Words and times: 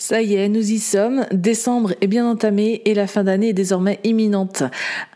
Ça 0.00 0.22
y 0.22 0.36
est, 0.36 0.48
nous 0.48 0.70
y 0.70 0.78
sommes. 0.78 1.26
Décembre 1.32 1.92
est 2.00 2.06
bien 2.06 2.24
entamé 2.24 2.82
et 2.84 2.94
la 2.94 3.08
fin 3.08 3.24
d'année 3.24 3.48
est 3.48 3.52
désormais 3.52 3.98
imminente. 4.04 4.62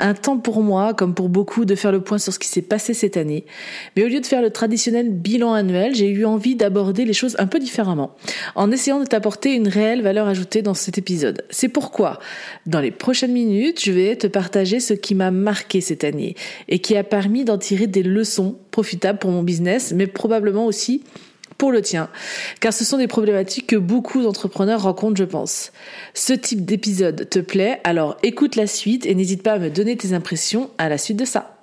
Un 0.01 0.13
temps 0.13 0.39
pour 0.39 0.61
moi, 0.61 0.93
comme 0.93 1.15
pour 1.15 1.29
beaucoup, 1.29 1.65
de 1.65 1.77
faire 1.77 1.93
le 1.93 2.01
point 2.01 2.19
sur 2.19 2.33
ce 2.33 2.41
qui 2.41 2.49
s'est 2.49 2.63
passé 2.63 2.93
cette 2.93 3.17
année. 3.17 3.47
Mais 3.95 4.03
au 4.03 4.09
lieu 4.09 4.19
de 4.19 4.27
faire 4.27 4.43
le 4.43 4.51
traditionnel 4.51 5.09
bilan 5.09 5.53
annuel, 5.53 5.95
j'ai 5.95 6.09
eu 6.09 6.25
envie 6.25 6.57
d'aborder 6.57 7.05
les 7.05 7.13
choses 7.13 7.37
un 7.39 7.47
peu 7.47 7.61
différemment, 7.61 8.17
en 8.57 8.73
essayant 8.73 8.99
de 8.99 9.05
t'apporter 9.05 9.55
une 9.55 9.69
réelle 9.69 10.03
valeur 10.03 10.27
ajoutée 10.27 10.63
dans 10.63 10.75
cet 10.75 10.99
épisode. 10.99 11.45
C'est 11.49 11.69
pourquoi, 11.69 12.19
dans 12.67 12.81
les 12.81 12.91
prochaines 12.91 13.33
minutes, 13.33 13.85
je 13.85 13.93
vais 13.93 14.17
te 14.17 14.27
partager 14.27 14.81
ce 14.81 14.95
qui 14.95 15.15
m'a 15.15 15.31
marqué 15.31 15.81
cette 15.81 16.03
année 16.03 16.35
et 16.69 16.81
qui 16.81 16.97
a 16.97 17.05
permis 17.05 17.45
d'en 17.45 17.57
tirer 17.57 17.87
des 17.87 18.03
leçons 18.03 18.59
profitables 18.73 19.21
pour 19.21 19.31
mon 19.31 19.45
business, 19.45 19.93
mais 19.95 20.09
probablement 20.09 20.67
aussi 20.67 21.05
le 21.71 21.83
tien, 21.83 22.09
car 22.61 22.73
ce 22.73 22.85
sont 22.85 22.99
des 22.99 23.07
problématiques 23.07 23.69
que 23.69 23.77
beaucoup 23.77 24.23
d'entrepreneurs 24.23 24.83
rencontrent, 24.83 25.17
je 25.17 25.25
pense. 25.25 25.73
Ce 26.15 26.33
type 26.33 26.65
d'épisode 26.65 27.29
te 27.29 27.39
plaît, 27.39 27.81
alors 27.85 28.17
écoute 28.23 28.57
la 28.57 28.67
suite 28.67 29.07
et 29.07 29.15
n'hésite 29.15 29.43
pas 29.43 29.53
à 29.53 29.59
me 29.59 29.71
donner 29.71 29.97
tes 29.97 30.13
impressions 30.13 30.71
à 30.79 30.89
la 30.89 30.99
suite 30.99 31.19
de 31.19 31.25
ça. 31.25 31.57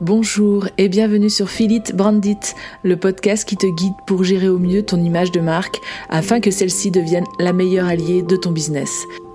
Bonjour 0.00 0.66
et 0.78 0.88
bienvenue 0.88 1.30
sur 1.30 1.48
Philip 1.48 1.94
Brandit, 1.94 2.54
le 2.82 2.96
podcast 2.96 3.48
qui 3.48 3.56
te 3.56 3.68
guide 3.68 3.92
pour 4.04 4.24
gérer 4.24 4.48
au 4.48 4.58
mieux 4.58 4.82
ton 4.82 5.00
image 5.00 5.30
de 5.30 5.38
marque 5.38 5.76
afin 6.08 6.40
que 6.40 6.50
celle-ci 6.50 6.90
devienne 6.90 7.24
la 7.38 7.52
meilleure 7.52 7.86
alliée 7.86 8.22
de 8.22 8.34
ton 8.34 8.50
business. 8.50 8.90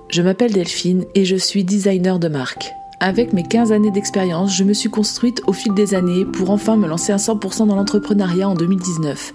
Je 0.09 0.21
m'appelle 0.21 0.51
Delphine 0.51 1.05
et 1.15 1.23
je 1.23 1.37
suis 1.37 1.63
designer 1.63 2.19
de 2.19 2.27
marque. 2.27 2.73
Avec 2.99 3.31
mes 3.31 3.43
15 3.43 3.71
années 3.73 3.91
d'expérience, 3.91 4.55
je 4.55 4.63
me 4.63 4.73
suis 4.73 4.89
construite 4.89 5.43
au 5.45 5.53
fil 5.53 5.71
des 5.75 5.93
années 5.93 6.25
pour 6.25 6.49
enfin 6.49 6.77
me 6.77 6.87
lancer 6.87 7.13
à 7.13 7.17
100% 7.17 7.67
dans 7.67 7.75
l'entrepreneuriat 7.75 8.49
en 8.49 8.55
2019. 8.55 9.33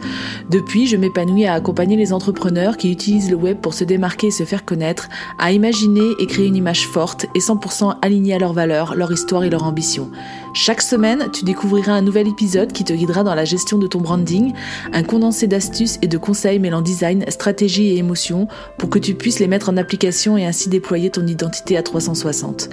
Depuis, 0.51 0.89
je 0.89 0.97
m'épanouis 0.97 1.47
à 1.47 1.53
accompagner 1.53 1.97
les 1.97 2.13
entrepreneurs 2.13 2.77
qui 2.77 2.91
utilisent 2.91 3.31
le 3.31 3.37
web 3.37 3.59
pour 3.59 3.75
se 3.75 3.85
démarquer 3.85 4.27
et 4.27 4.33
se 4.33 4.43
faire 4.43 4.65
connaître, 4.65 5.09
à 5.39 5.53
imaginer 5.53 6.11
et 6.19 6.27
créer 6.27 6.49
une 6.49 6.57
image 6.57 6.89
forte 6.89 7.27
et 7.37 7.39
100% 7.39 7.99
alignée 8.03 8.35
à 8.35 8.41
leurs 8.41 8.53
valeurs, 8.53 8.97
leur 8.97 9.13
histoire 9.13 9.45
et 9.45 9.51
leur 9.51 9.63
ambition. 9.63 10.11
Chaque 10.55 10.83
semaine, 10.83 11.29
tu 11.33 11.47
découvriras 11.47 11.93
un 11.93 12.03
nouvel 12.03 12.29
épisode 12.29 12.73
qui 12.73 12.85
te 12.85 12.93
guidera 12.93 13.25
dans 13.25 13.35
la 13.35 13.47
gestion 13.47 13.79
de 13.79 13.87
ton 13.87 14.01
branding, 14.01 14.53
un 14.93 15.03
condensé 15.03 15.47
d'astuces 15.47 15.99
et 16.03 16.09
de 16.09 16.19
conseils 16.19 16.59
mêlant 16.59 16.83
design, 16.83 17.25
stratégie 17.29 17.89
et 17.89 17.97
émotion 17.97 18.49
pour 18.77 18.91
que 18.91 18.99
tu 18.99 19.15
puisses 19.15 19.39
les 19.39 19.49
mettre 19.49 19.71
en 19.71 19.79
application 19.79 20.37
et 20.37 20.45
ainsi 20.45 20.69
déployer 20.69 21.09
ton 21.09 21.27
identité 21.27 21.79
à 21.79 21.83
360. 21.83 22.69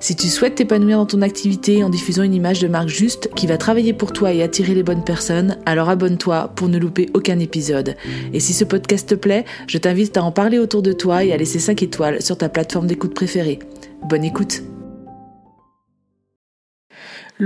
Si 0.00 0.16
tu 0.16 0.28
souhaites 0.28 0.56
t'épanouir 0.56 0.98
dans 0.98 1.06
ton 1.06 1.22
activité 1.22 1.82
en 1.82 1.88
diffusant 1.88 2.24
une 2.24 2.34
image 2.34 2.60
de 2.60 2.68
marque 2.68 2.88
juste 2.88 3.30
qui 3.34 3.46
va 3.46 3.56
travailler 3.56 3.94
pour 3.94 4.12
toi 4.12 4.34
et 4.34 4.42
attirer 4.42 4.74
les 4.74 4.82
bonnes 4.82 5.04
personnes, 5.04 5.56
alors 5.64 5.88
abonne-toi 5.88 6.52
pour 6.54 6.68
ne 6.68 6.78
louper 6.78 7.08
aucun 7.14 7.38
épisode. 7.38 7.96
Et 8.34 8.40
si 8.40 8.52
ce 8.52 8.64
podcast 8.64 9.08
te 9.08 9.14
plaît, 9.14 9.46
je 9.66 9.78
t'invite 9.78 10.18
à 10.18 10.22
en 10.22 10.30
parler 10.30 10.58
autour 10.58 10.82
de 10.82 10.92
toi 10.92 11.24
et 11.24 11.32
à 11.32 11.38
laisser 11.38 11.58
5 11.58 11.82
étoiles 11.82 12.22
sur 12.22 12.36
ta 12.36 12.50
plateforme 12.50 12.86
d'écoute 12.86 13.14
préférée. 13.14 13.60
Bonne 14.06 14.24
écoute 14.24 14.62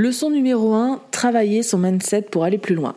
Leçon 0.00 0.30
numéro 0.30 0.74
1, 0.74 1.02
travailler 1.10 1.64
son 1.64 1.78
mindset 1.78 2.22
pour 2.22 2.44
aller 2.44 2.58
plus 2.58 2.76
loin. 2.76 2.94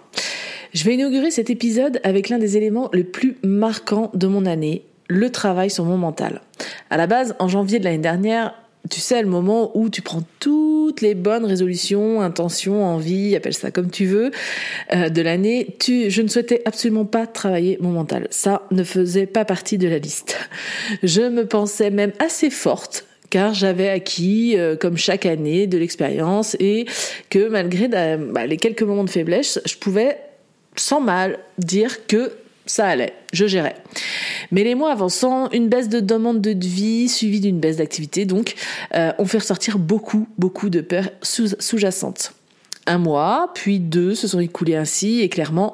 Je 0.72 0.84
vais 0.84 0.94
inaugurer 0.94 1.32
cet 1.32 1.50
épisode 1.50 2.00
avec 2.04 2.30
l'un 2.30 2.38
des 2.38 2.58
éléments 2.58 2.92
les 2.94 3.04
plus 3.04 3.38
marquants 3.42 4.12
de 4.14 4.28
mon 4.28 4.46
année, 4.46 4.84
le 5.08 5.32
travail 5.32 5.72
sur 5.72 5.84
mon 5.84 5.98
mental. 5.98 6.42
À 6.92 6.98
la 6.98 7.08
base, 7.08 7.36
en 7.40 7.48
janvier 7.48 7.80
de 7.80 7.86
l'année 7.86 7.98
dernière, 7.98 8.54
tu 8.92 9.00
sais, 9.00 9.20
le 9.20 9.28
moment 9.28 9.76
où 9.76 9.90
tu 9.90 10.04
prends 10.04 10.22
toutes 10.40 11.02
les 11.02 11.16
bonnes 11.16 11.46
résolutions, 11.46 12.22
intentions, 12.22 12.86
envies, 12.86 13.36
appelle 13.36 13.56
ça 13.56 13.72
comme 13.72 13.90
tu 13.90 14.06
veux, 14.06 14.30
euh, 14.94 15.10
de 15.10 15.22
l'année, 15.24 15.76
je 15.88 16.22
ne 16.22 16.28
souhaitais 16.28 16.62
absolument 16.66 17.06
pas 17.06 17.26
travailler 17.26 17.80
mon 17.82 17.94
mental. 17.94 18.28
Ça 18.30 18.62
ne 18.70 18.84
faisait 18.84 19.26
pas 19.26 19.44
partie 19.44 19.80
de 19.80 19.88
la 19.88 19.98
liste. 19.98 20.38
Je 21.02 21.24
me 21.24 21.48
pensais 21.48 21.90
même 21.90 22.12
assez 22.20 22.52
forte 22.52 23.08
car 23.32 23.56
j'avais 23.56 23.90
acquis, 23.90 24.56
euh, 24.58 24.76
comme 24.76 24.98
chaque 24.98 25.26
année, 25.26 25.66
de 25.66 25.80
l'expérience 25.80 26.56
et 26.60 26.86
que 27.32 27.48
malgré 27.48 27.88
bah, 27.88 28.46
les 28.46 28.58
quelques 28.58 28.84
moments 28.84 29.04
de 29.04 29.10
faiblesse, 29.10 29.60
je 29.66 29.76
pouvais 29.78 30.18
sans 30.76 31.02
mal 31.02 31.40
dire 31.58 32.06
que 32.06 32.34
ça 32.68 32.86
allait, 32.86 33.14
je 33.34 33.48
gérais. 33.48 33.76
Mais 34.52 34.64
les 34.64 34.76
mois 34.76 34.92
avançant, 34.92 35.50
une 35.50 35.68
baisse 35.68 35.90
de 35.90 36.00
demande 36.00 36.42
de 36.42 36.52
vie 36.52 37.10
suivie 37.10 37.40
d'une 37.40 37.60
baisse 37.60 37.78
d'activité, 37.78 38.26
donc, 38.26 38.54
euh, 38.94 39.12
ont 39.18 39.26
fait 39.26 39.40
ressortir 39.40 39.80
beaucoup, 39.80 40.28
beaucoup 40.38 40.70
de 40.70 40.82
peurs 40.82 41.10
sous-jacentes 41.22 42.34
un 42.88 42.98
mois, 42.98 43.52
puis 43.54 43.80
deux 43.80 44.16
se 44.16 44.28
sont 44.28 44.40
écoulés 44.40 44.76
ainsi 44.76 45.22
et 45.22 45.30
clairement, 45.30 45.74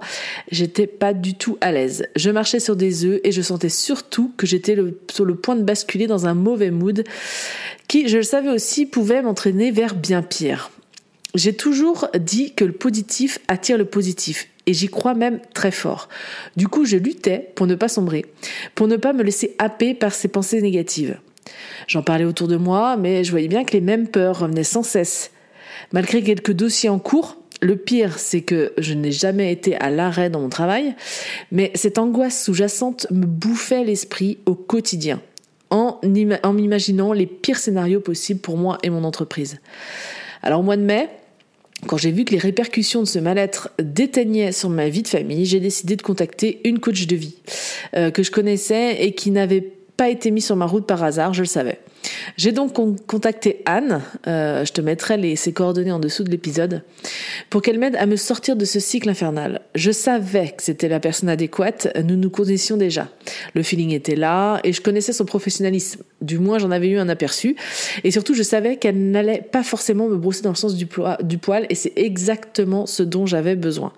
j'étais 0.51 0.87
pas 0.87 1.13
du 1.13 1.35
tout 1.35 1.57
à 1.61 1.71
l'aise. 1.71 2.07
Je 2.15 2.29
marchais 2.29 2.59
sur 2.59 2.75
des 2.75 3.05
œufs 3.05 3.21
et 3.23 3.31
je 3.31 3.41
sentais 3.41 3.69
surtout 3.69 4.31
que 4.37 4.45
j'étais 4.45 4.77
sur 5.11 5.25
le 5.25 5.35
point 5.35 5.55
de 5.55 5.63
basculer 5.63 6.07
dans 6.07 6.27
un 6.27 6.33
mauvais 6.33 6.71
mood 6.71 7.03
qui, 7.87 8.07
je 8.07 8.17
le 8.17 8.23
savais 8.23 8.49
aussi, 8.49 8.85
pouvait 8.85 9.21
m'entraîner 9.21 9.71
vers 9.71 9.95
bien 9.95 10.21
pire. 10.21 10.69
J'ai 11.35 11.53
toujours 11.53 12.07
dit 12.19 12.53
que 12.53 12.65
le 12.65 12.71
positif 12.71 13.39
attire 13.47 13.77
le 13.77 13.85
positif 13.85 14.47
et 14.65 14.73
j'y 14.73 14.87
crois 14.87 15.13
même 15.13 15.39
très 15.53 15.71
fort. 15.71 16.09
Du 16.55 16.67
coup, 16.67 16.85
je 16.85 16.97
luttais 16.97 17.51
pour 17.55 17.67
ne 17.67 17.75
pas 17.75 17.87
sombrer, 17.87 18.25
pour 18.75 18.87
ne 18.87 18.97
pas 18.97 19.13
me 19.13 19.23
laisser 19.23 19.55
happer 19.59 19.93
par 19.93 20.13
ces 20.13 20.27
pensées 20.27 20.61
négatives. 20.61 21.17
J'en 21.87 22.03
parlais 22.03 22.25
autour 22.25 22.47
de 22.47 22.57
moi, 22.57 22.97
mais 22.97 23.23
je 23.23 23.31
voyais 23.31 23.47
bien 23.47 23.63
que 23.63 23.73
les 23.73 23.81
mêmes 23.81 24.07
peurs 24.07 24.39
revenaient 24.39 24.63
sans 24.63 24.83
cesse. 24.83 25.31
Malgré 25.93 26.21
quelques 26.21 26.51
dossiers 26.51 26.89
en 26.89 26.99
cours, 26.99 27.37
le 27.61 27.75
pire, 27.75 28.19
c'est 28.19 28.41
que 28.41 28.73
je 28.77 28.93
n'ai 28.93 29.11
jamais 29.11 29.51
été 29.51 29.75
à 29.75 29.89
l'arrêt 29.89 30.29
dans 30.29 30.41
mon 30.41 30.49
travail, 30.49 30.95
mais 31.51 31.71
cette 31.75 31.97
angoisse 31.97 32.43
sous-jacente 32.43 33.07
me 33.11 33.25
bouffait 33.25 33.83
l'esprit 33.83 34.37
au 34.45 34.53
quotidien, 34.53 35.21
en, 35.69 35.99
m'imaginant 36.03 37.13
les 37.13 37.25
pires 37.25 37.57
scénarios 37.57 37.99
possibles 37.99 38.39
pour 38.39 38.57
moi 38.57 38.77
et 38.83 38.89
mon 38.89 39.03
entreprise. 39.03 39.59
Alors 40.43 40.59
au 40.59 40.63
mois 40.63 40.77
de 40.77 40.83
mai, 40.83 41.09
quand 41.85 41.97
j'ai 41.97 42.11
vu 42.11 42.25
que 42.25 42.31
les 42.31 42.39
répercussions 42.39 43.01
de 43.01 43.07
ce 43.07 43.19
mal-être 43.19 43.69
déteignaient 43.79 44.51
sur 44.51 44.69
ma 44.69 44.89
vie 44.89 45.03
de 45.03 45.07
famille, 45.07 45.45
j'ai 45.45 45.59
décidé 45.59 45.95
de 45.95 46.01
contacter 46.01 46.59
une 46.63 46.79
coach 46.79 47.05
de 47.05 47.15
vie 47.15 47.35
euh, 47.95 48.09
que 48.09 48.23
je 48.23 48.31
connaissais 48.31 49.03
et 49.03 49.13
qui 49.13 49.29
n'avait 49.29 49.76
pas 49.97 50.09
été 50.09 50.31
mis 50.31 50.41
sur 50.41 50.55
ma 50.55 50.67
route 50.67 50.85
par 50.85 51.03
hasard, 51.03 51.33
je 51.33 51.41
le 51.41 51.47
savais. 51.47 51.79
J'ai 52.37 52.51
donc 52.51 52.73
contacté 53.07 53.63
Anne, 53.65 54.01
euh, 54.27 54.63
je 54.63 54.71
te 54.71 54.79
mettrai 54.79 55.17
les, 55.17 55.35
ses 55.35 55.51
coordonnées 55.51 55.91
en 55.91 55.99
dessous 55.99 56.23
de 56.23 56.29
l'épisode, 56.29 56.83
pour 57.49 57.61
qu'elle 57.63 57.79
m'aide 57.79 57.95
à 57.95 58.05
me 58.05 58.15
sortir 58.15 58.55
de 58.55 58.63
ce 58.63 58.79
cycle 58.79 59.09
infernal. 59.09 59.61
Je 59.75 59.91
savais 59.91 60.53
que 60.55 60.63
c'était 60.63 60.87
la 60.87 60.99
personne 60.99 61.29
adéquate, 61.29 61.87
nous 62.03 62.15
nous 62.15 62.29
connaissions 62.29 62.77
déjà. 62.77 63.09
Le 63.55 63.63
feeling 63.63 63.91
était 63.91 64.15
là 64.15 64.59
et 64.63 64.71
je 64.71 64.81
connaissais 64.81 65.13
son 65.13 65.25
professionnalisme. 65.25 66.03
Du 66.21 66.37
moins, 66.37 66.59
j'en 66.59 66.71
avais 66.71 66.89
eu 66.89 66.97
un 66.97 67.09
aperçu. 67.09 67.55
Et 68.03 68.11
surtout, 68.11 68.33
je 68.33 68.43
savais 68.43 68.77
qu'elle 68.77 69.11
n'allait 69.11 69.41
pas 69.41 69.63
forcément 69.63 70.07
me 70.07 70.17
brosser 70.17 70.43
dans 70.43 70.51
le 70.51 70.55
sens 70.55 70.75
du, 70.75 70.87
du 71.23 71.37
poil 71.39 71.65
et 71.69 71.75
c'est 71.75 71.93
exactement 71.95 72.85
ce 72.85 73.03
dont 73.03 73.25
j'avais 73.25 73.55
besoin. 73.55 73.93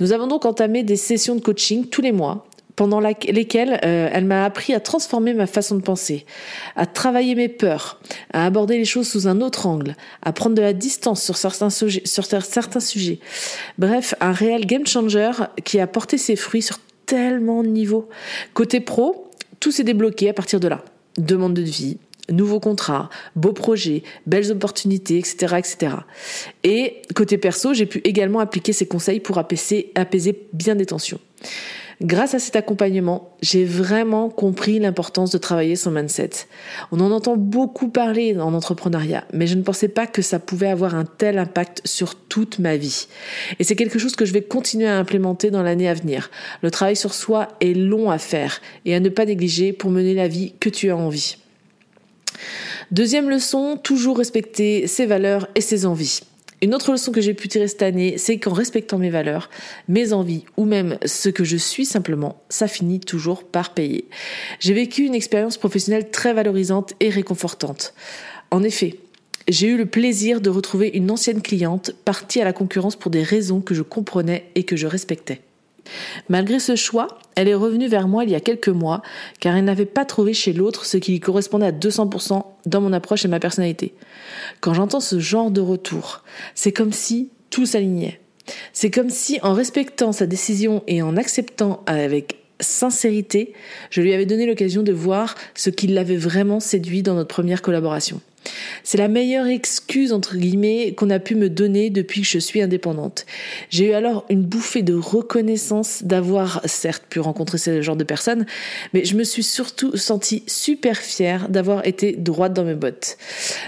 Nous 0.00 0.12
avons 0.12 0.26
donc 0.26 0.44
entamé 0.44 0.82
des 0.82 0.96
sessions 0.96 1.36
de 1.36 1.40
coaching 1.40 1.86
tous 1.86 2.02
les 2.02 2.12
mois 2.12 2.47
pendant 2.78 3.00
lesquelles 3.00 3.80
euh, 3.84 4.08
elle 4.12 4.24
m'a 4.24 4.44
appris 4.44 4.72
à 4.72 4.78
transformer 4.78 5.34
ma 5.34 5.48
façon 5.48 5.74
de 5.74 5.82
penser, 5.82 6.24
à 6.76 6.86
travailler 6.86 7.34
mes 7.34 7.48
peurs, 7.48 8.00
à 8.32 8.46
aborder 8.46 8.78
les 8.78 8.84
choses 8.84 9.08
sous 9.08 9.26
un 9.26 9.40
autre 9.40 9.66
angle, 9.66 9.96
à 10.22 10.32
prendre 10.32 10.54
de 10.54 10.62
la 10.62 10.72
distance 10.72 11.24
sur 11.24 11.36
certains 11.36 11.70
sujets. 11.70 12.02
Sur 12.04 12.24
certains 12.24 12.78
sujets. 12.78 13.18
Bref, 13.78 14.14
un 14.20 14.30
réel 14.30 14.64
game 14.64 14.86
changer 14.86 15.32
qui 15.64 15.80
a 15.80 15.88
porté 15.88 16.18
ses 16.18 16.36
fruits 16.36 16.62
sur 16.62 16.78
tellement 17.04 17.64
de 17.64 17.68
niveaux. 17.68 18.08
Côté 18.54 18.78
pro, 18.78 19.28
tout 19.58 19.72
s'est 19.72 19.82
débloqué 19.82 20.28
à 20.28 20.32
partir 20.32 20.60
de 20.60 20.68
là. 20.68 20.84
Demande 21.16 21.54
de 21.54 21.62
vie, 21.62 21.98
nouveaux 22.30 22.60
contrats, 22.60 23.10
beaux 23.34 23.54
projets, 23.54 24.04
belles 24.26 24.52
opportunités, 24.52 25.18
etc., 25.18 25.56
etc. 25.58 25.96
Et 26.62 27.02
côté 27.16 27.38
perso, 27.38 27.74
j'ai 27.74 27.86
pu 27.86 27.98
également 28.04 28.38
appliquer 28.38 28.72
ces 28.72 28.86
conseils 28.86 29.18
pour 29.18 29.36
apaiser, 29.38 29.90
apaiser 29.96 30.46
bien 30.52 30.76
des 30.76 30.86
tensions. 30.86 31.18
Grâce 32.00 32.34
à 32.34 32.38
cet 32.38 32.54
accompagnement, 32.54 33.34
j'ai 33.42 33.64
vraiment 33.64 34.28
compris 34.28 34.78
l'importance 34.78 35.32
de 35.32 35.38
travailler 35.38 35.74
son 35.74 35.90
mindset. 35.90 36.30
On 36.92 37.00
en 37.00 37.10
entend 37.10 37.36
beaucoup 37.36 37.88
parler 37.88 38.38
en 38.38 38.54
entrepreneuriat, 38.54 39.24
mais 39.32 39.48
je 39.48 39.56
ne 39.56 39.62
pensais 39.62 39.88
pas 39.88 40.06
que 40.06 40.22
ça 40.22 40.38
pouvait 40.38 40.68
avoir 40.68 40.94
un 40.94 41.04
tel 41.04 41.38
impact 41.38 41.82
sur 41.84 42.14
toute 42.14 42.60
ma 42.60 42.76
vie. 42.76 43.08
Et 43.58 43.64
c'est 43.64 43.74
quelque 43.74 43.98
chose 43.98 44.14
que 44.14 44.24
je 44.24 44.32
vais 44.32 44.42
continuer 44.42 44.86
à 44.86 44.96
implémenter 44.96 45.50
dans 45.50 45.64
l'année 45.64 45.88
à 45.88 45.94
venir. 45.94 46.30
Le 46.62 46.70
travail 46.70 46.94
sur 46.94 47.14
soi 47.14 47.48
est 47.60 47.74
long 47.74 48.12
à 48.12 48.18
faire 48.18 48.60
et 48.84 48.94
à 48.94 49.00
ne 49.00 49.08
pas 49.08 49.24
négliger 49.24 49.72
pour 49.72 49.90
mener 49.90 50.14
la 50.14 50.28
vie 50.28 50.54
que 50.60 50.68
tu 50.68 50.90
as 50.90 50.96
envie. 50.96 51.36
Deuxième 52.92 53.28
leçon, 53.28 53.76
toujours 53.76 54.18
respecter 54.18 54.86
ses 54.86 55.04
valeurs 55.04 55.48
et 55.56 55.60
ses 55.60 55.84
envies. 55.84 56.20
Une 56.60 56.74
autre 56.74 56.90
leçon 56.90 57.12
que 57.12 57.20
j'ai 57.20 57.34
pu 57.34 57.46
tirer 57.46 57.68
cette 57.68 57.82
année, 57.82 58.18
c'est 58.18 58.38
qu'en 58.38 58.52
respectant 58.52 58.98
mes 58.98 59.10
valeurs, 59.10 59.48
mes 59.86 60.12
envies 60.12 60.44
ou 60.56 60.64
même 60.64 60.98
ce 61.04 61.28
que 61.28 61.44
je 61.44 61.56
suis 61.56 61.84
simplement, 61.84 62.42
ça 62.48 62.66
finit 62.66 62.98
toujours 62.98 63.44
par 63.44 63.74
payer. 63.74 64.08
J'ai 64.58 64.74
vécu 64.74 65.04
une 65.04 65.14
expérience 65.14 65.56
professionnelle 65.56 66.10
très 66.10 66.34
valorisante 66.34 66.94
et 66.98 67.10
réconfortante. 67.10 67.94
En 68.50 68.64
effet, 68.64 68.98
j'ai 69.46 69.68
eu 69.68 69.76
le 69.76 69.86
plaisir 69.86 70.40
de 70.40 70.50
retrouver 70.50 70.90
une 70.94 71.10
ancienne 71.10 71.42
cliente 71.42 71.92
partie 72.04 72.40
à 72.40 72.44
la 72.44 72.52
concurrence 72.52 72.96
pour 72.96 73.10
des 73.10 73.22
raisons 73.22 73.60
que 73.60 73.74
je 73.74 73.82
comprenais 73.82 74.50
et 74.56 74.64
que 74.64 74.76
je 74.76 74.86
respectais. 74.86 75.40
Malgré 76.28 76.58
ce 76.58 76.76
choix, 76.76 77.18
elle 77.34 77.48
est 77.48 77.54
revenue 77.54 77.88
vers 77.88 78.08
moi 78.08 78.24
il 78.24 78.30
y 78.30 78.34
a 78.34 78.40
quelques 78.40 78.68
mois 78.68 79.02
car 79.40 79.56
elle 79.56 79.64
n'avait 79.64 79.86
pas 79.86 80.04
trouvé 80.04 80.34
chez 80.34 80.52
l'autre 80.52 80.86
ce 80.86 80.96
qui 80.96 81.12
lui 81.12 81.20
correspondait 81.20 81.66
à 81.66 81.72
200% 81.72 82.44
dans 82.66 82.80
mon 82.80 82.92
approche 82.92 83.24
et 83.24 83.28
ma 83.28 83.40
personnalité. 83.40 83.94
Quand 84.60 84.74
j'entends 84.74 85.00
ce 85.00 85.18
genre 85.18 85.50
de 85.50 85.60
retour, 85.60 86.22
c'est 86.54 86.72
comme 86.72 86.92
si 86.92 87.30
tout 87.50 87.66
s'alignait. 87.66 88.20
C'est 88.72 88.90
comme 88.90 89.10
si 89.10 89.38
en 89.42 89.52
respectant 89.52 90.12
sa 90.12 90.26
décision 90.26 90.82
et 90.86 91.02
en 91.02 91.16
acceptant 91.16 91.82
avec 91.86 92.36
sincérité, 92.60 93.52
je 93.90 94.00
lui 94.00 94.12
avais 94.14 94.26
donné 94.26 94.46
l'occasion 94.46 94.82
de 94.82 94.92
voir 94.92 95.34
ce 95.54 95.70
qui 95.70 95.86
l'avait 95.86 96.16
vraiment 96.16 96.60
séduit 96.60 97.02
dans 97.02 97.14
notre 97.14 97.28
première 97.28 97.62
collaboration. 97.62 98.20
C'est 98.84 98.98
la 98.98 99.08
meilleure 99.08 99.46
excuse, 99.46 100.12
entre 100.12 100.36
guillemets, 100.36 100.94
qu'on 100.94 101.10
a 101.10 101.18
pu 101.18 101.34
me 101.34 101.48
donner 101.48 101.90
depuis 101.90 102.22
que 102.22 102.26
je 102.26 102.38
suis 102.38 102.62
indépendante. 102.62 103.26
J'ai 103.70 103.90
eu 103.90 103.92
alors 103.92 104.24
une 104.30 104.42
bouffée 104.42 104.82
de 104.82 104.94
reconnaissance 104.94 106.02
d'avoir, 106.04 106.62
certes, 106.64 107.04
pu 107.08 107.20
rencontrer 107.20 107.58
ce 107.58 107.82
genre 107.82 107.96
de 107.96 108.04
personnes, 108.04 108.46
mais 108.94 109.04
je 109.04 109.16
me 109.16 109.24
suis 109.24 109.42
surtout 109.42 109.96
sentie 109.96 110.42
super 110.46 110.96
fière 110.96 111.48
d'avoir 111.48 111.86
été 111.86 112.12
droite 112.12 112.54
dans 112.54 112.64
mes 112.64 112.74
bottes. 112.74 113.18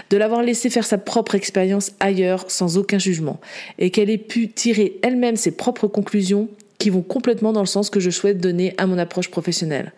De 0.09 0.17
l'avoir 0.17 0.43
laissé 0.43 0.69
faire 0.69 0.85
sa 0.85 0.97
propre 0.97 1.35
expérience 1.35 1.91
ailleurs 1.99 2.45
sans 2.47 2.77
aucun 2.77 2.99
jugement. 2.99 3.39
Et 3.79 3.91
qu'elle 3.91 4.09
ait 4.09 4.17
pu 4.17 4.49
tirer 4.49 4.99
elle-même 5.03 5.35
ses 5.35 5.51
propres 5.51 5.87
conclusions 5.87 6.49
qui 6.77 6.89
vont 6.89 7.03
complètement 7.03 7.53
dans 7.53 7.61
le 7.61 7.67
sens 7.67 7.89
que 7.89 7.99
je 7.99 8.09
souhaite 8.09 8.39
donner 8.39 8.73
à 8.77 8.87
mon 8.87 8.97
approche 8.97 9.29
professionnelle. 9.29 9.93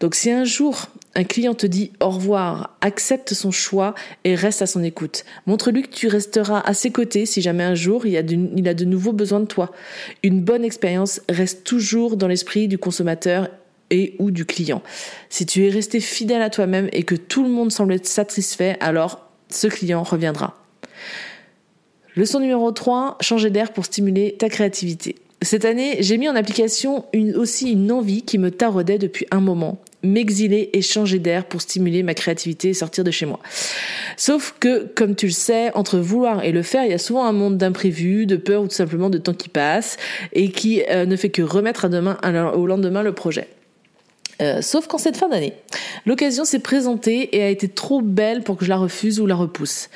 Donc 0.00 0.14
si 0.14 0.30
un 0.30 0.44
jour 0.44 0.88
un 1.16 1.24
client 1.24 1.54
te 1.54 1.66
dit 1.66 1.92
au 2.00 2.10
revoir, 2.10 2.76
accepte 2.82 3.32
son 3.32 3.50
choix 3.50 3.94
et 4.24 4.34
reste 4.34 4.60
à 4.60 4.66
son 4.66 4.84
écoute. 4.84 5.24
Montre-lui 5.46 5.82
que 5.82 5.88
tu 5.88 6.08
resteras 6.08 6.60
à 6.60 6.74
ses 6.74 6.90
côtés 6.90 7.24
si 7.24 7.40
jamais 7.40 7.64
un 7.64 7.74
jour 7.74 8.06
il 8.06 8.16
a, 8.16 8.22
de, 8.22 8.84
nouveau 8.84 9.12
besoin 9.12 9.40
de 9.40 9.46
toi. 9.46 9.72
Une 10.22 10.42
bonne 10.42 10.62
expérience 10.62 11.22
reste 11.30 11.64
toujours 11.64 12.18
dans 12.18 12.28
l'esprit 12.28 12.68
du 12.68 12.76
consommateur 12.76 13.48
et 13.90 14.14
ou 14.18 14.30
du 14.30 14.44
client. 14.44 14.82
Si 15.30 15.46
tu 15.46 15.66
es 15.66 15.70
resté 15.70 16.00
fidèle 16.00 16.42
à 16.42 16.50
toi-même 16.50 16.90
et 16.92 17.02
que 17.02 17.14
tout 17.14 17.42
le 17.42 17.50
monde 17.50 17.72
semble 17.72 17.94
être 17.94 18.06
satisfait, 18.06 18.76
alors 18.80 19.26
ce 19.48 19.68
client 19.68 20.02
reviendra. 20.02 20.54
Leçon 22.14 22.40
numéro 22.40 22.70
3, 22.72 23.16
changer 23.22 23.48
d'air 23.48 23.72
pour 23.72 23.86
stimuler 23.86 24.36
ta 24.38 24.50
créativité. 24.50 25.16
Cette 25.42 25.64
année, 25.64 25.96
j'ai 26.00 26.18
mis 26.18 26.28
en 26.28 26.34
application 26.34 27.04
aussi 27.36 27.72
une 27.72 27.92
envie 27.92 28.22
qui 28.22 28.38
me 28.38 28.50
taraudait 28.50 28.98
depuis 28.98 29.26
un 29.30 29.40
moment 29.40 29.78
m'exiler 30.02 30.70
et 30.72 30.82
changer 30.82 31.18
d'air 31.18 31.44
pour 31.44 31.60
stimuler 31.60 32.02
ma 32.02 32.14
créativité 32.14 32.70
et 32.70 32.74
sortir 32.74 33.04
de 33.04 33.10
chez 33.10 33.26
moi. 33.26 33.40
Sauf 34.16 34.54
que, 34.60 34.86
comme 34.94 35.14
tu 35.14 35.26
le 35.26 35.32
sais, 35.32 35.72
entre 35.74 35.98
vouloir 35.98 36.44
et 36.44 36.52
le 36.52 36.62
faire, 36.62 36.84
il 36.84 36.90
y 36.90 36.94
a 36.94 36.98
souvent 36.98 37.24
un 37.24 37.32
monde 37.32 37.58
d'imprévus, 37.58 38.26
de 38.26 38.36
peur 38.36 38.62
ou 38.62 38.68
tout 38.68 38.74
simplement 38.74 39.10
de 39.10 39.18
temps 39.18 39.34
qui 39.34 39.48
passe 39.48 39.96
et 40.32 40.50
qui 40.50 40.82
euh, 40.90 41.06
ne 41.06 41.16
fait 41.16 41.30
que 41.30 41.42
remettre 41.42 41.84
à 41.84 41.88
demain, 41.88 42.18
au 42.54 42.66
lendemain 42.66 43.02
le 43.02 43.12
projet. 43.12 43.48
Euh, 44.42 44.60
sauf 44.60 44.86
qu'en 44.86 44.98
cette 44.98 45.16
fin 45.16 45.28
d'année, 45.30 45.54
l'occasion 46.04 46.44
s'est 46.44 46.58
présentée 46.58 47.34
et 47.36 47.42
a 47.42 47.48
été 47.48 47.68
trop 47.68 48.02
belle 48.02 48.42
pour 48.42 48.56
que 48.56 48.66
je 48.66 48.68
la 48.68 48.76
refuse 48.76 49.18
ou 49.18 49.26
la 49.26 49.34
repousse. 49.34 49.88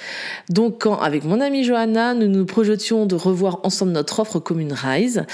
Donc 0.48 0.80
quand, 0.80 0.98
avec 0.98 1.24
mon 1.24 1.40
amie 1.40 1.62
Johanna, 1.62 2.14
nous 2.14 2.26
nous 2.26 2.46
projetions 2.46 3.04
de 3.04 3.16
revoir 3.16 3.60
ensemble 3.64 3.92
notre 3.92 4.20
offre 4.20 4.38
commune 4.38 4.72
Rise, 4.72 5.24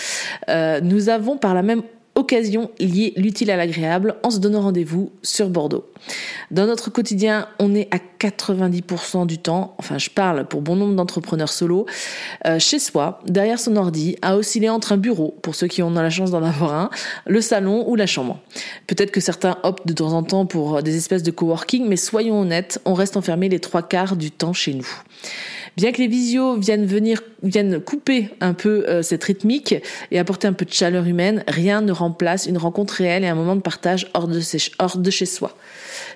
euh, 0.49 0.81
nous 0.81 1.09
avons 1.09 1.37
par 1.37 1.55
la 1.55 1.63
même 1.63 1.83
occasion 2.17 2.71
liée 2.81 3.13
l'utile 3.17 3.51
à 3.51 3.57
l'agréable 3.57 4.17
en 4.23 4.31
se 4.31 4.39
donnant 4.39 4.63
rendez-vous 4.63 5.13
sur 5.23 5.49
Bordeaux. 5.49 5.87
Dans 6.51 6.67
notre 6.67 6.91
quotidien, 6.91 7.49
on 7.59 7.75
est 7.75 7.89
à 7.95 7.99
90% 7.99 9.27
du 9.27 9.39
temps, 9.39 9.75
enfin 9.79 9.99
je 9.99 10.11
parle 10.11 10.47
pour 10.47 10.63
bon 10.63 10.77
nombre 10.77 10.95
d'entrepreneurs 10.95 11.53
solo, 11.53 11.87
euh, 12.47 12.59
chez 12.59 12.79
soi, 12.79 13.21
derrière 13.27 13.61
son 13.61 13.77
ordi, 13.77 14.17
à 14.23 14.37
osciller 14.37 14.71
entre 14.71 14.93
un 14.93 14.97
bureau, 14.97 15.37
pour 15.43 15.55
ceux 15.55 15.67
qui 15.67 15.83
ont 15.83 15.91
la 15.91 16.11
chance 16.11 16.31
d'en 16.31 16.43
avoir 16.43 16.75
un, 16.75 16.91
le 17.27 17.41
salon 17.41 17.89
ou 17.89 17.97
la 17.97 18.07
chambre. 18.07 18.41
Peut-être 18.87 19.11
que 19.11 19.21
certains 19.21 19.59
optent 19.63 19.87
de 19.87 19.93
temps 19.93 20.13
en 20.13 20.23
temps 20.23 20.47
pour 20.47 20.83
des 20.83 20.97
espèces 20.97 21.23
de 21.23 21.31
coworking, 21.31 21.87
mais 21.87 21.97
soyons 21.97 22.41
honnêtes, 22.41 22.81
on 22.85 22.95
reste 22.95 23.17
enfermé 23.17 23.49
les 23.49 23.61
trois 23.61 23.83
quarts 23.83 24.17
du 24.17 24.31
temps 24.31 24.53
chez 24.53 24.75
nous. 24.75 24.89
Bien 25.77 25.93
que 25.93 25.99
les 25.99 26.07
visios 26.07 26.57
viennent 26.57 26.87
venir, 26.87 27.23
viennent 27.43 27.81
couper 27.81 28.31
un 28.41 28.55
peu 28.55 28.89
euh, 28.89 29.03
cette 29.03 29.23
rythmique 29.25 29.75
et 30.11 30.19
apporter 30.19 30.49
un 30.49 30.55
peu 30.55 30.65
de 30.65 30.73
chaleur 30.73 31.05
humaine, 31.05 31.45
rien 31.49 31.83
ne 31.83 31.93
remplace 31.93 32.47
une 32.47 32.57
rencontre 32.57 32.95
réelle 32.95 33.25
et 33.25 33.29
un 33.29 33.35
moment 33.35 33.57
de 33.57 33.61
partage 33.61 34.09
hors 34.15 34.27
de, 34.27 34.41
hors 34.79 34.97
de 34.97 35.11
chez 35.11 35.27
soi. 35.27 35.55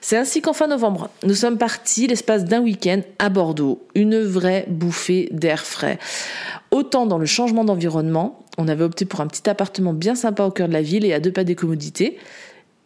C'est 0.01 0.17
ainsi 0.17 0.41
qu'en 0.41 0.55
fin 0.55 0.67
novembre, 0.67 1.11
nous 1.25 1.35
sommes 1.35 1.59
partis 1.59 2.07
l'espace 2.07 2.47
d'un 2.47 2.61
week-end 2.61 3.03
à 3.19 3.29
Bordeaux, 3.29 3.83
une 3.95 4.19
vraie 4.19 4.65
bouffée 4.69 5.29
d'air 5.31 5.67
frais. 5.67 5.99
Autant 6.71 7.05
dans 7.05 7.19
le 7.19 7.27
changement 7.27 7.65
d'environnement, 7.65 8.43
on 8.57 8.67
avait 8.67 8.85
opté 8.85 9.05
pour 9.05 9.21
un 9.21 9.27
petit 9.27 9.49
appartement 9.51 9.93
bien 9.93 10.15
sympa 10.15 10.45
au 10.45 10.51
cœur 10.51 10.69
de 10.69 10.73
la 10.73 10.83
ville 10.83 11.05
et 11.05 11.13
à 11.13 11.21
deux 11.21 11.33
pas 11.33 11.45
des 11.45 11.55
commodités, 11.55 12.17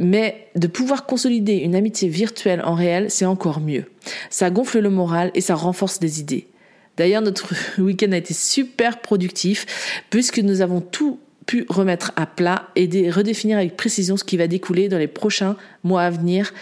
mais 0.01 0.49
de 0.57 0.67
pouvoir 0.67 1.07
consolider 1.07 1.55
une 1.59 1.77
amitié 1.77 2.09
virtuelle 2.09 2.63
en 2.65 2.75
réel, 2.75 3.11
c'est 3.11 3.27
encore 3.27 3.61
mieux. 3.61 3.85
Ça 4.29 4.51
gonfle 4.51 4.81
le 4.81 4.91
moral 4.91 5.31
et 5.35 5.41
ça 5.41 5.55
renforce 5.55 6.01
des 6.01 6.19
idées. 6.19 6.49
D'ailleurs, 6.97 7.23
notre 7.23 7.55
week-end 7.79 8.13
a 8.13 8.17
été 8.17 8.35
super 8.35 9.01
productif 9.01 10.03
puisque 10.11 10.39
nous 10.39 10.61
avons 10.61 10.81
tout 10.81 11.19
pu 11.47 11.67
remettre 11.69 12.13
à 12.17 12.27
plat 12.27 12.69
et 12.75 13.11
redéfinir 13.11 13.59
avec 13.59 13.77
précision 13.77 14.17
ce 14.17 14.25
qui 14.25 14.37
va 14.37 14.47
découler 14.47 14.89
dans 14.89 14.99
les 14.99 15.07
prochains 15.07 15.57
mois 15.83 16.03
à 16.03 16.11
venir 16.11 16.53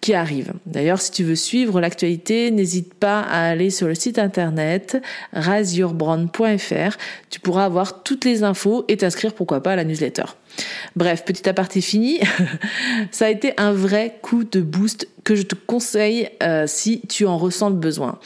qui 0.00 0.14
arrivent. 0.14 0.52
D'ailleurs, 0.66 1.00
si 1.00 1.12
tu 1.12 1.22
veux 1.22 1.36
suivre 1.36 1.80
l'actualité, 1.80 2.50
n'hésite 2.50 2.92
pas 2.92 3.20
à 3.20 3.50
aller 3.50 3.70
sur 3.70 3.86
le 3.86 3.94
site 3.94 4.18
internet 4.18 5.00
raseyourbrand.fr. 5.32 6.96
Tu 7.30 7.38
pourras 7.40 7.64
avoir 7.64 8.02
toutes 8.02 8.24
les 8.24 8.42
infos 8.42 8.84
et 8.88 8.96
t'inscrire 8.96 9.32
pourquoi 9.32 9.62
pas 9.62 9.72
à 9.72 9.76
la 9.76 9.84
newsletter. 9.84 10.24
Bref, 10.96 11.24
petit 11.24 11.48
aparté 11.48 11.80
fini. 11.80 12.18
Ça 13.12 13.26
a 13.26 13.30
été 13.30 13.54
un 13.58 13.72
vrai 13.72 14.18
coup 14.22 14.42
de 14.42 14.60
boost 14.60 15.06
que 15.24 15.34
je 15.34 15.42
te 15.42 15.54
conseille 15.54 16.28
euh, 16.42 16.64
si 16.66 17.00
tu 17.08 17.26
en 17.26 17.38
ressens 17.38 17.70
le 17.70 17.76
besoin. 17.76 18.18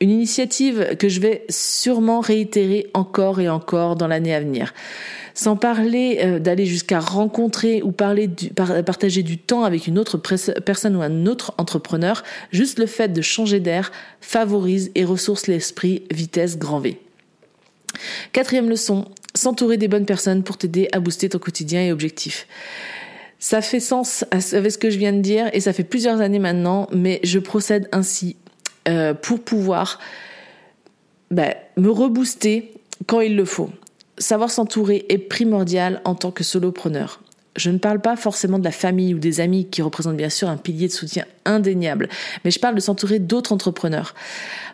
Une 0.00 0.10
initiative 0.10 0.96
que 0.98 1.08
je 1.08 1.20
vais 1.20 1.44
sûrement 1.48 2.20
réitérer 2.20 2.88
encore 2.94 3.40
et 3.40 3.48
encore 3.48 3.96
dans 3.96 4.06
l'année 4.06 4.34
à 4.34 4.40
venir. 4.40 4.72
Sans 5.34 5.56
parler 5.56 6.20
euh, 6.22 6.38
d'aller 6.38 6.64
jusqu'à 6.64 7.00
rencontrer 7.00 7.82
ou 7.82 7.90
parler 7.90 8.28
du, 8.28 8.50
partager 8.50 9.24
du 9.24 9.38
temps 9.38 9.64
avec 9.64 9.88
une 9.88 9.98
autre 9.98 10.16
personne 10.16 10.94
ou 10.94 11.02
un 11.02 11.26
autre 11.26 11.52
entrepreneur, 11.58 12.22
juste 12.52 12.78
le 12.78 12.86
fait 12.86 13.12
de 13.12 13.20
changer 13.20 13.58
d'air 13.58 13.90
favorise 14.20 14.92
et 14.94 15.04
ressource 15.04 15.48
l'esprit 15.48 16.04
vitesse 16.12 16.56
grand 16.56 16.78
V. 16.78 17.00
Quatrième 18.32 18.68
leçon, 18.68 19.06
s'entourer 19.34 19.76
des 19.76 19.88
bonnes 19.88 20.06
personnes 20.06 20.44
pour 20.44 20.56
t'aider 20.56 20.88
à 20.92 21.00
booster 21.00 21.28
ton 21.28 21.38
quotidien 21.38 21.82
et 21.82 21.92
objectifs. 21.92 22.46
Ça 23.44 23.60
fait 23.60 23.78
sens 23.78 24.24
avec 24.30 24.72
ce 24.72 24.78
que 24.78 24.88
je 24.88 24.96
viens 24.96 25.12
de 25.12 25.20
dire 25.20 25.50
et 25.52 25.60
ça 25.60 25.74
fait 25.74 25.84
plusieurs 25.84 26.22
années 26.22 26.38
maintenant, 26.38 26.88
mais 26.92 27.20
je 27.24 27.38
procède 27.38 27.90
ainsi 27.92 28.36
euh, 28.88 29.12
pour 29.12 29.38
pouvoir 29.38 29.98
bah, 31.30 31.54
me 31.76 31.90
rebooster 31.90 32.72
quand 33.06 33.20
il 33.20 33.36
le 33.36 33.44
faut 33.44 33.68
savoir 34.16 34.50
s'entourer 34.50 35.04
est 35.10 35.18
primordial 35.18 36.00
en 36.06 36.14
tant 36.14 36.30
que 36.30 36.42
solopreneur. 36.42 37.20
Je 37.56 37.70
ne 37.70 37.78
parle 37.78 38.00
pas 38.00 38.16
forcément 38.16 38.58
de 38.58 38.64
la 38.64 38.72
famille 38.72 39.14
ou 39.14 39.18
des 39.18 39.40
amis 39.40 39.66
qui 39.66 39.82
représentent 39.82 40.16
bien 40.16 40.30
sûr 40.30 40.48
un 40.48 40.56
pilier 40.56 40.88
de 40.88 40.92
soutien 40.92 41.24
indéniable, 41.44 42.08
mais 42.44 42.50
je 42.50 42.58
parle 42.58 42.74
de 42.74 42.80
s'entourer 42.80 43.18
d'autres 43.18 43.52
entrepreneurs. 43.52 44.14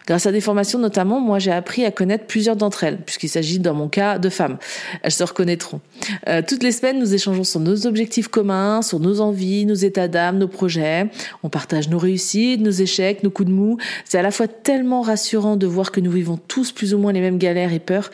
Grâce 0.06 0.26
à 0.26 0.32
des 0.32 0.40
formations 0.40 0.78
notamment, 0.78 1.20
moi 1.20 1.38
j'ai 1.38 1.52
appris 1.52 1.84
à 1.84 1.90
connaître 1.90 2.26
plusieurs 2.26 2.56
d'entre 2.56 2.84
elles, 2.84 2.98
puisqu'il 2.98 3.28
s'agit 3.28 3.58
dans 3.58 3.74
mon 3.74 3.88
cas 3.88 4.18
de 4.18 4.28
femmes. 4.28 4.56
Elles 5.02 5.12
se 5.12 5.22
reconnaîtront. 5.22 5.80
Euh, 6.28 6.42
toutes 6.46 6.62
les 6.62 6.72
semaines, 6.72 6.98
nous 6.98 7.14
échangeons 7.14 7.44
sur 7.44 7.60
nos 7.60 7.86
objectifs 7.86 8.28
communs, 8.28 8.82
sur 8.82 8.98
nos 8.98 9.20
envies, 9.20 9.66
nos 9.66 9.74
états 9.74 10.08
d'âme, 10.08 10.38
nos 10.38 10.48
projets. 10.48 11.08
On 11.42 11.48
partage 11.48 11.88
nos 11.88 11.98
réussites, 11.98 12.60
nos 12.60 12.70
échecs, 12.70 13.22
nos 13.22 13.30
coups 13.30 13.48
de 13.48 13.54
mou. 13.54 13.76
C'est 14.04 14.18
à 14.18 14.22
la 14.22 14.30
fois 14.30 14.48
tellement 14.48 15.02
rassurant 15.02 15.56
de 15.56 15.66
voir 15.66 15.92
que 15.92 16.00
nous 16.00 16.10
vivons 16.10 16.38
tous 16.48 16.72
plus 16.72 16.94
ou 16.94 16.98
moins 16.98 17.12
les 17.12 17.20
mêmes 17.20 17.38
galères 17.38 17.72
et 17.72 17.78
peurs, 17.78 18.10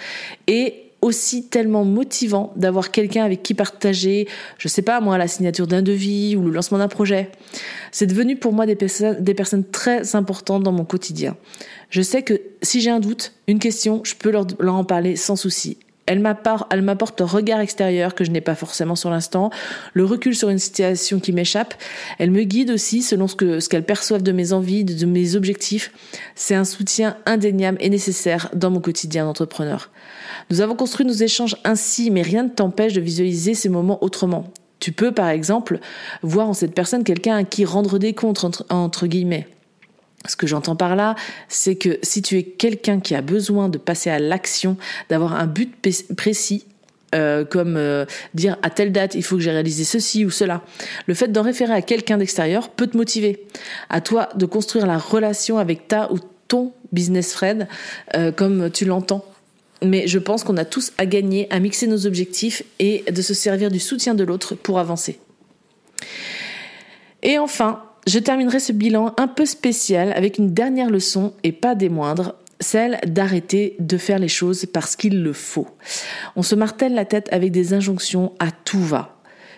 et 0.49 0.86
aussi 1.07 1.45
tellement 1.45 1.85
motivant 1.85 2.53
d'avoir 2.57 2.91
quelqu'un 2.91 3.25
avec 3.25 3.45
qui 3.45 3.55
partager, 3.55 4.27
je 4.59 4.67
sais 4.67 4.83
pas 4.83 5.01
moi, 5.01 5.17
la 5.19 5.29
signature 5.29 5.69
d'un 5.69 5.81
devis 5.81 6.35
ou 6.35 6.43
le 6.43 6.51
lancement 6.51 6.79
d'un 6.79 6.89
projet. 6.89 7.31
C'est 7.93 8.07
devenu 8.07 8.35
pour 8.37 8.53
moi 8.53 8.67
des, 8.67 8.75
personnes, 8.75 9.65
très 9.71 10.17
importantes 10.17 10.65
dans 10.65 10.73
mon 10.73 10.85
quotidien. 10.85 11.37
Je 11.91 12.03
sais 12.03 12.23
que 12.23 12.41
si 12.61 12.81
j'ai 12.81 12.91
un 12.91 12.99
doute, 12.99 13.35
une 13.47 13.61
question, 13.61 14.01
je 14.03 14.17
peux 14.17 14.33
leur, 14.33 14.75
en 14.75 14.85
parler 14.85 15.15
sans 15.15 15.37
souci. 15.37 15.79
Elle 16.07 16.21
m'apporte 16.21 17.21
un 17.21 17.25
regard 17.25 17.61
extérieur 17.61 18.17
que 18.17 18.25
je 18.25 18.33
n'ai 18.33 18.41
pas 18.41 18.57
forcément 18.57 18.97
sur 18.97 19.11
l'instant, 19.11 19.51
le 19.93 20.05
recul 20.05 20.35
sur 20.35 20.51
une 20.51 20.59
situation 20.59 21.21
qui 21.21 21.33
m'échappe. 21.33 21.75
Elle 22.19 22.33
me 22.33 22.43
guide 22.43 22.71
aussi 22.71 23.03
selon 23.03 23.29
ce 23.29 23.37
que 23.37 23.61
ce 23.61 23.69
qu'elle 23.69 23.85
de 23.85 24.33
mes 24.33 24.53
envies, 24.53 24.85
de 24.85 25.07
mes 25.07 25.37
objectifs. 25.37 25.93
C'est 26.35 26.55
un 26.57 26.65
soutien 26.65 27.17
indéniable 27.27 27.79
et 27.81 27.91
nécessaire 27.91 28.51
dans 28.55 28.71
mon 28.71 28.81
quotidien 28.81 29.25
d'entrepreneur. 29.25 29.91
Nous 30.51 30.61
avons 30.61 30.75
construit 30.75 31.05
nos 31.07 31.13
échanges 31.13 31.57
ainsi, 31.65 32.11
mais 32.11 32.23
rien 32.23 32.45
ne 32.45 32.49
t'empêche 32.49 32.93
de 32.93 33.01
visualiser 33.01 33.55
ces 33.55 33.69
moments 33.69 34.03
autrement. 34.03 34.53
Tu 34.79 34.93
peux, 34.93 35.13
par 35.13 35.29
exemple, 35.29 35.81
voir 36.23 36.49
en 36.49 36.53
cette 36.53 36.75
personne 36.75 37.03
quelqu'un 37.03 37.37
à 37.37 37.45
qui 37.45 37.65
rendre 37.65 37.99
des 37.99 38.13
comptes, 38.13 38.63
entre, 38.71 39.07
guillemets. 39.07 39.49
Ce 40.29 40.37
que 40.37 40.47
j'entends 40.47 40.77
par 40.77 40.97
là, 40.97 41.15
c'est 41.49 41.77
que 41.77 41.99
si 42.03 42.23
tu 42.23 42.37
es 42.37 42.43
quelqu'un 42.43 43.01
qui 43.01 43.15
a 43.15 43.23
besoin 43.23 43.69
de 43.69 43.79
passer 43.79 44.11
à 44.11 44.19
l'action, 44.19 44.77
d'avoir 45.09 45.35
un 45.35 45.47
but 45.47 45.75
précis, 46.17 46.65
Euh, 47.15 47.45
comme 47.45 47.77
euh, 47.77 48.05
dire 48.35 48.57
à 48.63 48.69
telle 48.69 48.91
date 48.91 49.15
il 49.15 49.23
faut 49.23 49.37
que 49.37 49.43
j'ai 49.43 49.53
réalisé 49.53 49.85
ceci 49.85 50.25
ou 50.25 50.31
cela. 50.31 50.63
Le 51.07 51.15
fait 51.15 51.29
d'en 51.29 51.43
référer 51.43 51.73
à 51.73 51.81
quelqu'un 51.81 52.19
d'extérieur 52.19 52.69
peut 52.69 52.89
te 52.89 52.97
motiver. 52.97 53.47
À 53.89 54.01
toi 54.01 54.29
de 54.35 54.45
construire 54.45 54.87
la 54.87 54.99
relation 54.99 55.59
avec 55.59 55.87
ta 55.87 56.13
ou 56.13 56.19
ton 56.49 56.73
business 56.93 57.33
friend 57.33 57.69
euh, 58.17 58.33
comme 58.33 58.71
tu 58.71 58.85
l'entends. 58.85 59.25
Mais 59.83 60.07
je 60.07 60.19
pense 60.19 60.43
qu'on 60.43 60.57
a 60.57 60.65
tous 60.65 60.93
à 60.99 61.07
gagner 61.07 61.47
à 61.51 61.61
mixer 61.61 61.87
nos 61.87 62.07
objectifs 62.07 62.63
et 62.79 63.05
de 63.11 63.23
se 63.23 63.35
servir 63.35 63.71
du 63.71 63.79
soutien 63.79 64.15
de 64.15 64.25
l'autre 64.25 64.55
pour 64.55 64.79
avancer. 64.79 65.19
Et 67.23 67.39
enfin, 67.39 67.83
je 68.07 68.19
terminerai 68.19 68.61
ce 68.61 68.73
bilan 68.73 69.15
un 69.17 69.29
peu 69.29 69.45
spécial 69.45 70.13
avec 70.15 70.39
une 70.39 70.55
dernière 70.55 70.91
leçon 70.91 71.35
et 71.43 71.53
pas 71.53 71.75
des 71.75 71.89
moindres 71.89 72.35
celle 72.61 72.99
d'arrêter 73.07 73.77
de 73.79 73.99
faire 73.99 74.19
les 74.19 74.29
choses 74.29 74.67
parce 74.67 74.97
qu'il 74.97 75.23
le 75.23 75.33
faut. 75.33 75.69
On 76.37 76.43
se 76.43 76.55
martèle 76.55 76.95
la 76.95 77.05
tête 77.05 77.29
avec 77.33 77.53
des 77.53 77.75
injonctions 77.75 78.33
à 78.39 78.51
tout 78.51 78.83
va 78.83 79.16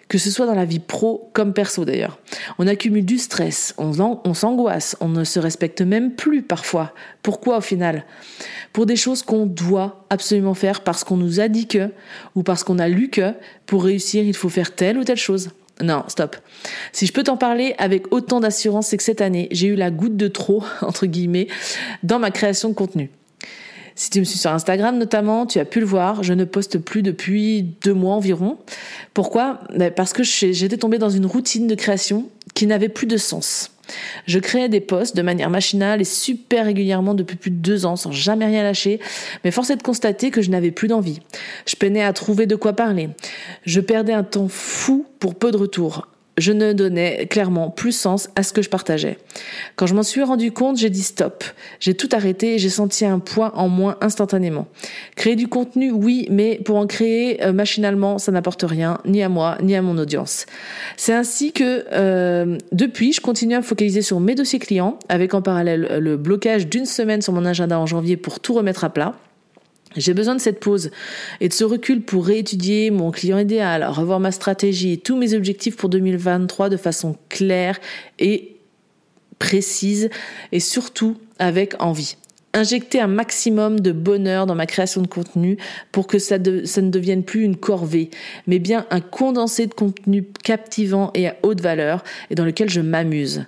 que 0.09 0.19
ce 0.19 0.31
soit 0.31 0.47
dans 0.47 0.55
la 0.55 0.65
vie 0.65 0.79
pro 0.79 1.31
comme 1.35 1.53
perso 1.53 1.85
d'ailleurs. 1.85 2.19
On 2.59 2.67
accumule 2.67 3.05
du 3.05 3.19
stress, 3.19 3.75
on, 3.79 4.35
s'angoisse, 4.35 4.97
on 5.01 5.09
ne 5.09 5.25
se 5.25 5.39
respecte 5.39 5.83
même 5.83 6.15
plus 6.15 6.43
parfois. 6.43 6.93
Pourquoi 7.23 7.59
au 7.59 7.61
final? 7.61 8.05
Pour 8.73 8.87
des 8.87 8.97
choses 8.97 9.23
qu'on 9.23 9.47
doit 9.47 10.07
absolument 10.11 10.55
faire 10.55 10.83
parce 10.83 11.05
qu'on 11.05 11.17
nous 11.17 11.41
a 11.41 11.49
dit 11.49 11.67
que, 11.67 11.91
ou 12.35 12.43
parce 12.43 12.65
qu'on 12.65 12.79
a 12.79 12.89
lu 12.89 13.11
que, 13.11 13.35
pour 13.67 13.85
réussir 13.85 14.25
il 14.25 14.35
faut 14.35 14.49
faire 14.49 14.75
telle 14.75 14.99
ou 14.99 15.05
telle 15.05 15.19
chose. 15.19 15.51
Non, 15.81 16.05
stop. 16.09 16.37
Si 16.93 17.07
je 17.07 17.13
peux 17.13 17.23
t'en 17.23 17.37
parler 17.37 17.75
avec 17.79 18.13
autant 18.13 18.41
d'assurance, 18.41 18.89
c'est 18.89 18.97
que 18.97 19.03
cette 19.03 19.21
année, 19.21 19.47
j'ai 19.53 19.69
eu 19.69 19.77
la 19.77 19.91
goutte 19.91 20.17
de 20.17 20.27
trop, 20.27 20.65
entre 20.81 21.07
guillemets, 21.07 21.47
dans 22.03 22.19
ma 22.19 22.31
création 22.31 22.69
de 22.69 22.75
contenu. 22.75 23.11
Si 23.99 24.11
tu 24.11 24.21
me 24.21 24.25
suis 24.25 24.39
sur 24.39 24.53
Instagram 24.53 24.97
notamment, 24.97 25.45
tu 25.45 25.59
as 25.59 25.65
pu 25.65 25.81
le 25.81 25.85
voir, 25.85 26.23
je 26.23 26.33
ne 26.33 26.45
poste 26.45 26.79
plus 26.79 27.03
depuis 27.03 27.65
deux 27.83 27.95
mois 27.95 28.15
environ. 28.15 28.57
Pourquoi? 29.13 29.59
Ben, 29.75 29.91
Parce 29.93 30.13
que 30.13 30.23
j'étais 30.23 30.77
tombée 30.77 30.99
dans 30.99 31.11
une 31.11 31.27
routine 31.27 31.67
de 31.67 31.75
création 31.75 32.29
qui 32.55 32.69
n'avait 32.69 32.89
plus 32.89 33.09
de 33.09 33.17
sens. 33.17 33.73
Je 34.27 34.39
créais 34.39 34.69
des 34.69 34.79
posts 34.79 35.17
de 35.17 35.23
manière 35.23 35.51
machinale 35.51 36.01
et 36.01 36.05
super 36.05 36.67
régulièrement 36.67 37.15
depuis 37.15 37.37
plus 37.37 37.51
de 37.51 37.57
deux 37.57 37.87
ans 37.87 37.97
sans 37.97 38.13
jamais 38.13 38.47
rien 38.47 38.63
lâcher, 38.63 39.01
mais 39.43 39.51
force 39.51 39.71
est 39.71 39.77
de 39.77 39.83
constater 39.83 40.31
que 40.31 40.43
je 40.43 40.51
n'avais 40.51 40.71
plus 40.71 40.87
d'envie. 40.87 41.19
Je 41.67 41.75
peinais 41.75 42.05
à 42.05 42.13
trouver 42.13 42.47
de 42.47 42.55
quoi 42.55 42.75
parler. 42.75 43.09
Je 43.65 43.81
perdais 43.81 44.13
un 44.13 44.23
temps 44.23 44.47
fou 44.49 45.07
pour 45.19 45.35
peu 45.35 45.51
de 45.51 45.57
retours 45.57 46.07
je 46.39 46.53
ne 46.53 46.73
donnais 46.73 47.27
clairement 47.27 47.71
plus 47.71 47.93
sens 47.93 48.29
à 48.37 48.43
ce 48.43 48.53
que 48.53 48.63
je 48.63 48.71
partageais. 48.71 49.19
Quand 49.77 49.87
je 49.87 49.95
m'en 49.95 50.03
suis 50.03 50.23
rendu 50.23 50.53
compte, 50.53 50.79
j'ai 50.79 50.91
dit 50.91 51.03
stop. 51.03 51.45
J'ai 51.81 51.95
tout 51.95 52.09
arrêté 52.13 52.55
et 52.55 52.59
j'ai 52.59 52.71
senti 52.71 53.05
un 53.05 53.19
poids 53.19 53.53
en 53.57 53.69
moins 53.69 53.97
instantanément. 54.01 54.67
Créer 55.17 55.37
du 55.37 55.49
contenu, 55.49 55.91
oui, 55.91 56.27
mais 56.31 56.61
pour 56.65 56.77
en 56.77 56.87
créer 56.87 57.45
euh, 57.45 57.53
machinalement, 57.53 58.19
ça 58.19 58.33
n'apporte 58.33 58.63
rien, 58.63 58.99
ni 59.05 59.23
à 59.23 59.29
moi, 59.29 59.59
ni 59.63 59.75
à 59.75 59.83
mon 59.83 59.99
audience. 59.99 60.47
C'est 60.97 61.15
ainsi 61.15 61.53
que 61.53 61.85
euh, 61.93 62.57
depuis, 62.73 63.13
je 63.13 63.21
continue 63.21 63.55
à 63.55 63.59
me 63.59 63.65
focaliser 63.65 64.03
sur 64.03 64.21
mes 64.21 64.35
dossiers 64.35 64.59
clients, 64.59 64.99
avec 65.09 65.35
en 65.35 65.43
parallèle 65.43 65.99
le 66.01 66.17
blocage 66.17 66.69
d'une 66.69 66.87
semaine 66.87 67.23
sur 67.23 67.33
mon 67.33 67.45
agenda 67.45 67.79
en 67.79 67.87
janvier 67.87 68.17
pour 68.17 68.41
tout 68.41 68.55
remettre 68.55 68.85
à 68.85 68.91
plat. 68.91 69.15
J'ai 69.97 70.15
besoin 70.15 70.35
de 70.35 70.41
cette 70.41 70.61
pause 70.61 70.91
et 71.41 71.49
de 71.49 71.55
ce 71.55 71.65
recul 71.65 72.03
pour 72.03 72.27
réétudier 72.27 72.91
mon 72.91 73.11
client 73.11 73.39
idéal, 73.39 73.85
revoir 73.85 74.21
ma 74.21 74.33
stratégie 74.33 74.93
et 74.93 74.97
tous 74.99 75.17
mes 75.17 75.35
objectifs 75.35 75.77
pour 75.77 75.89
2023 75.89 76.69
de 76.69 76.77
façon 76.77 77.17
claire 77.29 77.79
et 78.19 78.57
précise 79.39 80.11
et 80.53 80.61
surtout 80.61 81.17
avec 81.39 81.75
envie. 81.81 82.17
Injecter 82.55 83.01
un 83.01 83.09
maximum 83.09 83.81
de 83.81 83.93
bonheur 83.93 84.47
dans 84.47 84.55
ma 84.55 84.67
création 84.67 85.01
de 85.01 85.07
contenu 85.07 85.59
pour 85.93 86.07
que 86.07 86.19
ça, 86.19 86.37
ça 86.65 86.83
ne 86.83 86.91
devienne 86.91 87.23
plus 87.23 87.43
une 87.43 87.57
corvée, 87.57 88.11
mais 88.47 88.59
bien 88.59 88.87
un 88.91 89.01
condensé 89.01 89.67
de 89.67 89.75
contenu 89.75 90.25
captivant 90.43 91.11
et 91.15 91.29
à 91.29 91.37
haute 91.43 91.61
valeur 91.61 92.03
et 92.31 92.35
dans 92.35 92.45
lequel 92.45 92.69
je 92.69 92.81
m'amuse. 92.81 93.45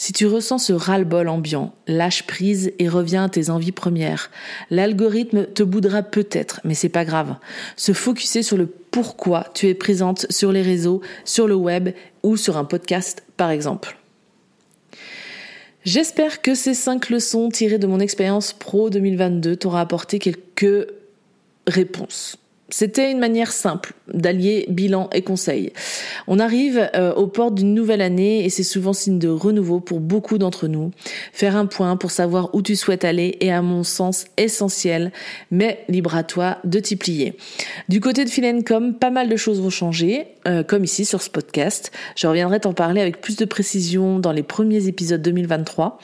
Si 0.00 0.12
tu 0.12 0.26
ressens 0.26 0.58
ce 0.58 0.72
ras-le-bol 0.72 1.28
ambiant, 1.28 1.74
lâche 1.88 2.22
prise 2.22 2.72
et 2.78 2.88
reviens 2.88 3.24
à 3.24 3.28
tes 3.28 3.50
envies 3.50 3.72
premières. 3.72 4.30
L'algorithme 4.70 5.46
te 5.46 5.64
boudera 5.64 6.04
peut-être, 6.04 6.60
mais 6.62 6.74
c'est 6.74 6.88
pas 6.88 7.04
grave. 7.04 7.34
Se 7.74 7.92
focuser 7.92 8.44
sur 8.44 8.56
le 8.56 8.66
pourquoi 8.66 9.48
tu 9.54 9.66
es 9.66 9.74
présente 9.74 10.30
sur 10.30 10.52
les 10.52 10.62
réseaux, 10.62 11.00
sur 11.24 11.48
le 11.48 11.56
web 11.56 11.90
ou 12.22 12.36
sur 12.36 12.56
un 12.56 12.64
podcast 12.64 13.24
par 13.36 13.50
exemple. 13.50 13.98
J'espère 15.84 16.42
que 16.42 16.54
ces 16.54 16.74
cinq 16.74 17.10
leçons 17.10 17.48
tirées 17.48 17.78
de 17.78 17.88
mon 17.88 17.98
expérience 17.98 18.52
pro 18.52 18.90
2022 18.90 19.56
t'auront 19.56 19.78
apporté 19.78 20.20
quelques 20.20 20.86
réponses. 21.66 22.36
C'était 22.68 23.10
une 23.10 23.18
manière 23.18 23.50
simple 23.50 23.94
d'allier 24.14 24.66
bilan 24.68 25.08
et 25.12 25.22
conseil. 25.22 25.72
On 26.26 26.38
arrive 26.38 26.90
euh, 26.94 27.14
aux 27.14 27.26
portes 27.26 27.54
d'une 27.54 27.74
nouvelle 27.74 28.00
année 28.00 28.44
et 28.44 28.50
c'est 28.50 28.62
souvent 28.62 28.92
signe 28.92 29.18
de 29.18 29.28
renouveau 29.28 29.80
pour 29.80 30.00
beaucoup 30.00 30.38
d'entre 30.38 30.68
nous. 30.68 30.90
Faire 31.32 31.56
un 31.56 31.66
point 31.66 31.96
pour 31.96 32.10
savoir 32.10 32.54
où 32.54 32.62
tu 32.62 32.76
souhaites 32.76 33.04
aller 33.04 33.36
est 33.40 33.50
à 33.50 33.62
mon 33.62 33.82
sens 33.82 34.26
essentiel, 34.36 35.12
mais 35.50 35.84
libre 35.88 36.16
à 36.16 36.22
toi 36.22 36.58
de 36.64 36.78
t'y 36.80 36.96
plier. 36.96 37.36
Du 37.88 38.00
côté 38.00 38.24
de 38.24 38.30
Philencom, 38.30 38.94
pas 38.94 39.10
mal 39.10 39.28
de 39.28 39.36
choses 39.36 39.60
vont 39.60 39.70
changer, 39.70 40.26
euh, 40.46 40.62
comme 40.62 40.84
ici 40.84 41.04
sur 41.04 41.22
ce 41.22 41.30
podcast. 41.30 41.92
Je 42.16 42.26
reviendrai 42.26 42.60
t'en 42.60 42.72
parler 42.72 43.00
avec 43.00 43.20
plus 43.20 43.36
de 43.36 43.44
précision 43.44 44.18
dans 44.18 44.32
les 44.32 44.42
premiers 44.42 44.86
épisodes 44.86 45.20
2023. 45.20 45.98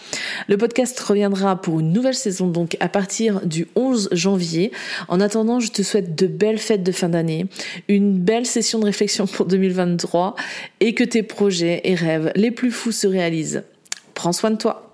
Le 0.49 0.56
podcast 0.56 0.99
reviendra 1.00 1.61
pour 1.61 1.80
une 1.80 1.92
nouvelle 1.92 2.14
saison 2.14 2.49
donc 2.49 2.76
à 2.80 2.88
partir 2.88 3.44
du 3.46 3.66
11 3.76 4.08
janvier. 4.12 4.73
En 5.08 5.20
attendant, 5.20 5.61
je 5.61 5.70
te 5.70 5.82
souhaite 5.82 6.14
de 6.14 6.26
belles 6.26 6.58
fête 6.58 6.82
de 6.82 6.92
fin 6.92 7.08
d'année, 7.08 7.46
belle 8.00 8.46
session 8.46 8.78
de 8.78 8.84
réflexion 8.84 9.26
pour 9.26 9.46
2023 9.46 10.34
et 10.80 10.94
que 10.94 11.04
tes 11.04 11.22
projets 11.22 11.80
et 11.84 11.94
rêves 11.94 12.32
les 12.34 12.50
plus 12.50 12.70
fous 12.70 12.92
se 12.92 13.06
réalisent. 13.06 13.62
Prends 14.14 14.32
soin 14.32 14.50
de 14.50 14.56
toi. 14.56 14.93